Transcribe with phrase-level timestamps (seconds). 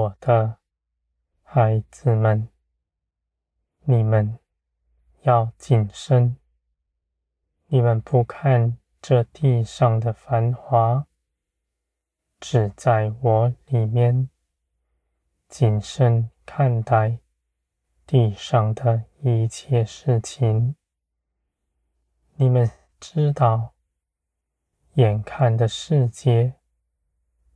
[0.00, 0.56] 我的
[1.42, 2.48] 孩子们，
[3.80, 4.38] 你们
[5.24, 6.36] 要谨慎，
[7.66, 11.06] 你们不看这地上的繁华，
[12.40, 14.30] 只在我里面
[15.48, 17.18] 谨慎看待
[18.06, 20.76] 地上的一切事情。
[22.36, 23.74] 你们知道，
[24.94, 26.54] 眼看的世界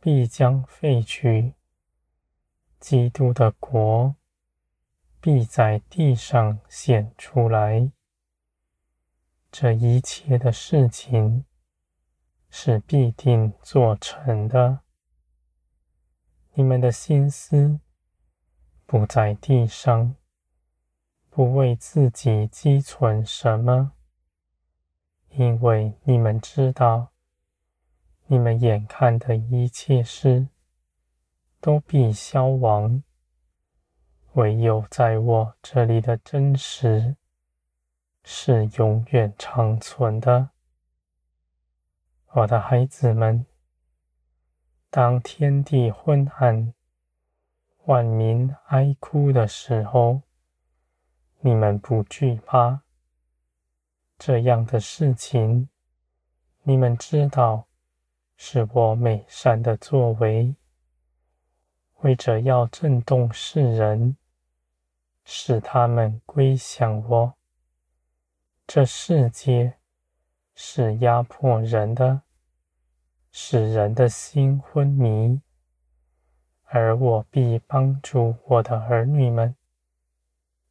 [0.00, 1.57] 必将废去。
[2.80, 4.14] 基督的国
[5.20, 7.90] 必在地上显出来，
[9.50, 11.44] 这一切的事情
[12.48, 14.80] 是必定做成的。
[16.54, 17.80] 你们的心思
[18.86, 20.14] 不在地上，
[21.30, 23.92] 不为自己积存什么，
[25.30, 27.12] 因为你们知道，
[28.26, 30.48] 你们眼看的一切事。
[31.60, 33.02] 都必消亡，
[34.34, 37.16] 唯有在我这里的真实
[38.22, 40.50] 是永远长存的。
[42.32, 43.46] 我的孩子们，
[44.90, 46.72] 当天地昏暗、
[47.86, 50.22] 万民哀哭的时候，
[51.40, 52.82] 你们不惧怕
[54.16, 55.68] 这样的事情。
[56.62, 57.66] 你们知道，
[58.36, 60.54] 是我美善的作为。
[62.02, 64.16] 为着要震动世人，
[65.24, 67.34] 使他们归向我。
[68.66, 69.78] 这世界
[70.54, 72.22] 是压迫人的，
[73.32, 75.40] 使人的心昏迷，
[76.64, 79.56] 而我必帮助我的儿女们，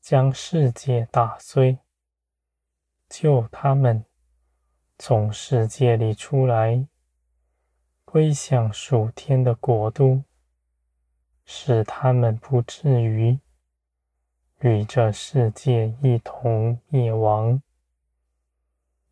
[0.00, 1.78] 将世界打碎，
[3.08, 4.04] 救他们
[4.98, 6.86] 从世界里出来，
[8.04, 10.24] 归向属天的国度。
[11.44, 13.38] 使他们不至于
[14.60, 17.62] 与这世界一同灭亡。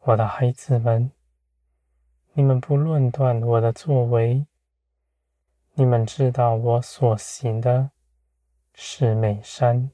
[0.00, 1.10] 我的孩子们，
[2.34, 4.46] 你们不论断我的作为，
[5.74, 7.90] 你们知道我所行的
[8.74, 9.90] 是美善。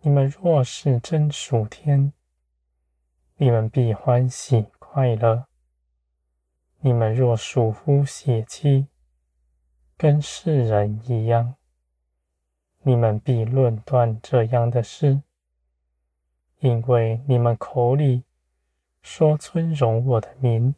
[0.00, 2.12] 你们若是真属天，
[3.36, 5.44] 你们必欢喜快乐；
[6.80, 8.88] 你们若属乎血气，
[9.96, 11.54] 跟世人一样，
[12.80, 15.22] 你们必论断这样的事，
[16.58, 18.24] 因为你们口里
[19.00, 20.74] 说尊荣我的名，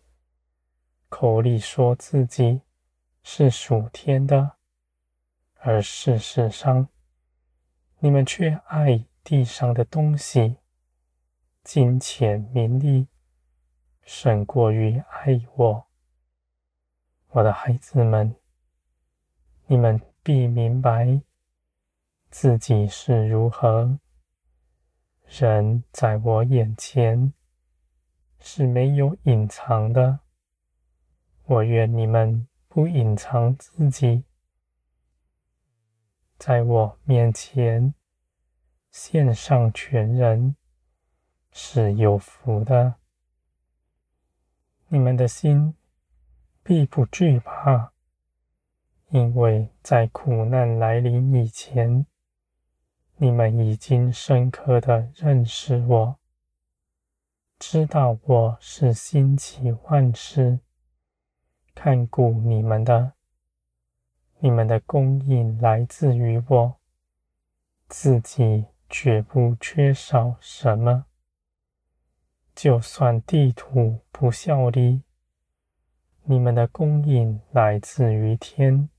[1.09, 2.61] 口里说自己
[3.23, 4.57] 是属天的，
[5.55, 6.89] 而事实上，
[8.01, 10.57] 你们却爱地上的东西，
[11.63, 13.09] 金钱名利，
[14.03, 15.87] 胜过于爱我。
[17.29, 18.37] 我的孩子们。
[19.67, 21.23] 你们必明白
[22.31, 23.99] 自己是如何。
[25.27, 27.33] 人在我眼前
[28.39, 30.21] 是没有隐藏的。
[31.45, 34.25] 我愿你们不隐藏自己，
[36.39, 37.95] 在我面前
[38.91, 40.57] 献上全人
[41.53, 42.97] 是有福的。
[44.89, 45.75] 你们的心
[46.63, 47.94] 必不惧怕。
[49.15, 52.05] 因为在苦难来临以前，
[53.19, 56.17] 你们已经深刻的认识我，
[57.57, 60.59] 知道我是兴起万事，
[61.77, 63.13] 看顾你们的。
[64.41, 66.75] 你们的供应来自于我，
[67.87, 71.07] 自己绝不缺少什么。
[72.53, 75.03] 就算地土不效力，
[76.25, 78.91] 你们的供应来自于天。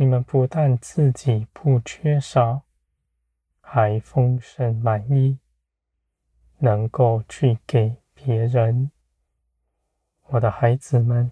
[0.00, 2.62] 你们不但自己不缺少，
[3.60, 5.38] 还丰盛满意，
[6.56, 8.90] 能够去给别人。
[10.28, 11.30] 我的孩子们，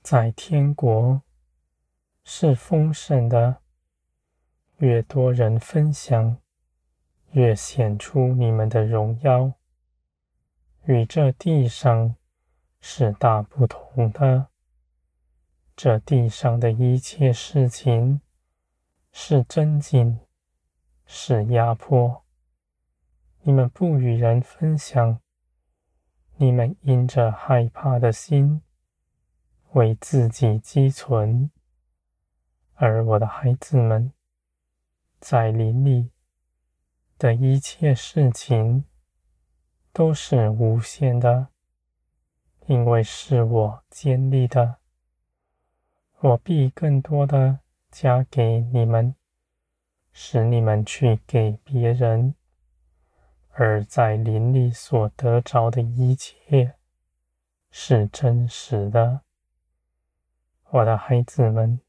[0.00, 1.20] 在天国
[2.24, 3.58] 是丰盛的，
[4.78, 6.38] 越多人分享，
[7.32, 9.52] 越显出你们的荣耀，
[10.86, 12.16] 与这地上
[12.80, 14.48] 是大不同的。
[15.76, 18.22] 这地上的一切事情
[19.12, 20.18] 是争竞，
[21.04, 22.24] 是压迫。
[23.42, 25.20] 你们不与人分享，
[26.36, 28.62] 你们因着害怕的心
[29.72, 31.50] 为自己积存。
[32.76, 34.14] 而我的孩子们，
[35.20, 36.10] 在林里
[37.18, 38.86] 的一切事情
[39.92, 41.48] 都是无限的，
[42.64, 44.78] 因为是我建立的。
[46.26, 49.14] 我必更多的加给你们，
[50.12, 52.34] 使你们去给别人，
[53.52, 56.74] 而在林里所得着的一切
[57.70, 59.20] 是真实的。
[60.70, 61.80] 我的孩子们，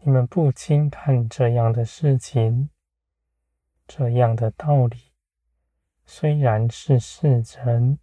[0.00, 2.68] 你们不轻看这样的事情，
[3.86, 5.14] 这样的道理，
[6.04, 7.98] 虽然是世人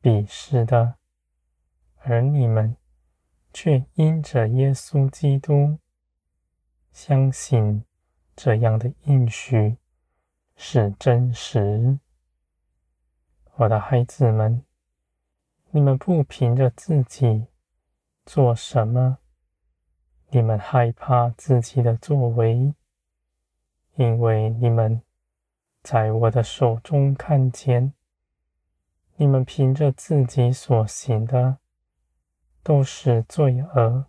[0.00, 0.94] 鄙视的，
[1.98, 2.74] 而你们
[3.58, 5.78] 却因着耶稣基督
[6.92, 7.82] 相信
[8.36, 9.78] 这样的应许
[10.56, 11.98] 是真实。
[13.54, 14.62] 我的孩子们，
[15.70, 17.46] 你们不凭着自己
[18.26, 19.16] 做什么，
[20.28, 22.74] 你们害怕自己的作为，
[23.94, 25.00] 因为你们
[25.82, 27.94] 在我的手中看见，
[29.14, 31.56] 你们凭着自己所行的
[32.66, 34.06] 都是罪恶。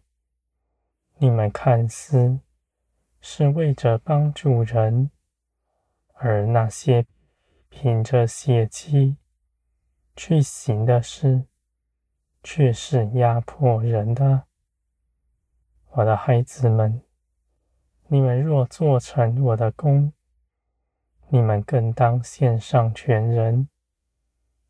[1.17, 2.39] 你们看似
[3.21, 5.11] 是为着帮助人，
[6.15, 7.05] 而那些
[7.69, 9.17] 凭着血气
[10.15, 11.43] 去行的事，
[12.41, 14.47] 却是压迫人的，
[15.91, 17.03] 我的孩子们，
[18.07, 20.11] 你们若做成我的工，
[21.27, 23.69] 你们更当献上全人，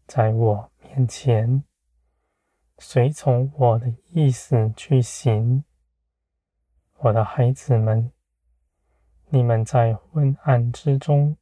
[0.06, 1.64] 在我面前，
[2.80, 5.64] 随从我的意思去行。
[7.00, 8.12] 我的孩子们，
[9.30, 11.38] 你们在昏暗之中，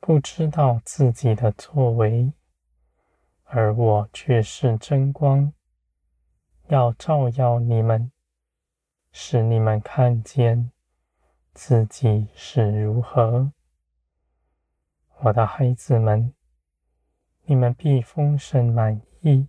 [0.00, 2.32] 不知道自己的作为。
[3.44, 5.52] 而我却是真光，
[6.68, 8.10] 要照耀你们，
[9.12, 10.72] 使你们看见
[11.54, 13.52] 自己是如何。
[15.20, 16.34] 我的孩子们，
[17.44, 19.46] 你们必丰盛满溢，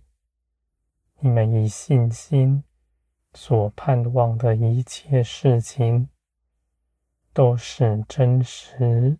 [1.20, 2.64] 你们以信心
[3.34, 6.08] 所盼望的一切事情，
[7.32, 9.18] 都是真实。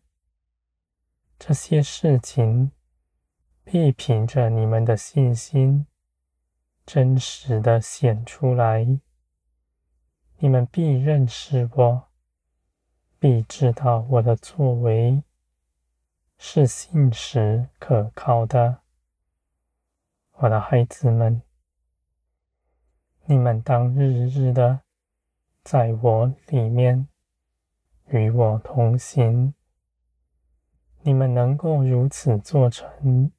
[1.38, 2.72] 这些事情。
[3.70, 5.86] 必凭着你们的信心，
[6.86, 8.98] 真实的显出来。
[10.38, 12.08] 你们必认识我，
[13.18, 15.22] 必知道我的作为
[16.38, 18.78] 是信实可靠的。
[20.36, 21.42] 我的孩子们，
[23.30, 24.80] 你们当日日的
[25.62, 27.08] 在我里面
[28.06, 29.52] 与我同行。
[31.02, 33.30] 你们能够如此做成。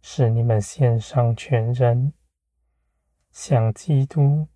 [0.00, 2.12] 使你们献上全人，
[3.32, 4.46] 像基督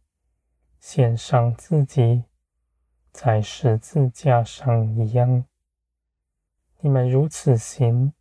[0.78, 2.22] 献上自己
[3.10, 5.44] 在十字架上一样。
[6.78, 8.12] 你们如此行，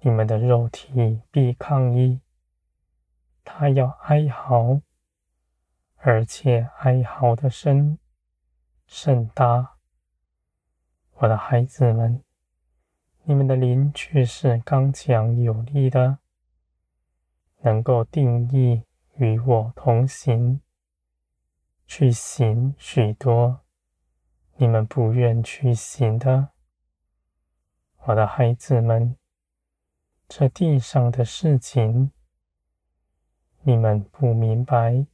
[0.00, 2.20] 你们的肉体必抗议，
[3.42, 4.80] 他要哀嚎，
[6.04, 7.96] 而且哀嚎的声
[8.86, 9.76] 甚大。
[11.12, 12.24] 我的孩子们，
[13.22, 16.18] 你们的灵却是刚强有力的。
[17.60, 18.82] 能够定义
[19.14, 20.60] 与我同行，
[21.86, 23.60] 去行许多
[24.56, 26.48] 你们不愿去行的，
[28.06, 29.16] 我的孩子们，
[30.28, 32.10] 这地上的事情
[33.60, 35.06] 你们不明白，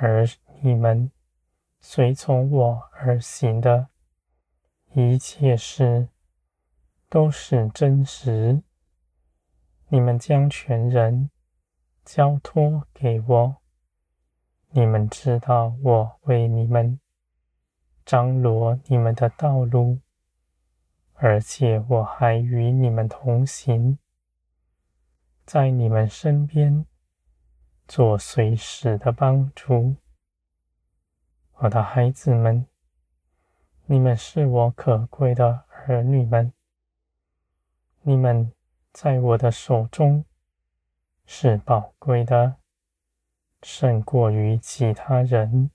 [0.00, 0.24] 而
[0.62, 1.10] 你们
[1.80, 3.88] 随从我而行的
[4.92, 6.08] 一切事
[7.08, 8.62] 都是真实。
[9.88, 11.30] 你们将全人
[12.04, 13.56] 交托给我，
[14.70, 17.00] 你们知道我为你们
[18.06, 19.98] 张罗你们的道路，
[21.14, 23.98] 而且我还与你们同行，
[25.44, 26.86] 在你们身边
[27.88, 29.96] 做随时的帮助。
[31.54, 32.64] 我的孩子们，
[33.86, 36.52] 你们是我可贵的儿女们，
[38.02, 38.52] 你们。
[38.90, 40.24] 在我的手中
[41.24, 42.56] 是宝贵的，
[43.62, 45.70] 胜过于其他人。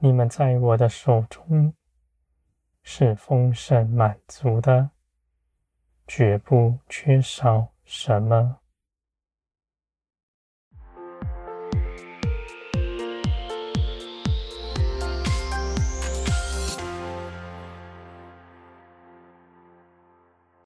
[0.00, 1.72] 你们在我的手中
[2.82, 4.90] 是丰盛满足的，
[6.08, 8.61] 绝不缺少什么。